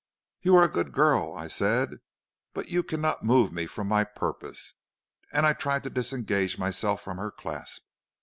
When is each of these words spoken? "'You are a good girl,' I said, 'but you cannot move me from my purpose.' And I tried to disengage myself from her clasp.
"'You 0.41 0.55
are 0.55 0.63
a 0.63 0.67
good 0.67 0.93
girl,' 0.93 1.31
I 1.35 1.45
said, 1.45 1.99
'but 2.55 2.69
you 2.71 2.81
cannot 2.81 3.23
move 3.23 3.53
me 3.53 3.67
from 3.67 3.87
my 3.87 4.03
purpose.' 4.03 4.73
And 5.31 5.45
I 5.45 5.53
tried 5.53 5.83
to 5.83 5.91
disengage 5.91 6.57
myself 6.57 7.03
from 7.03 7.17
her 7.19 7.29
clasp. 7.29 7.83